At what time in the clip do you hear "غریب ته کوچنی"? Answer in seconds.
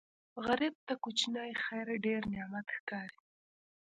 0.45-1.51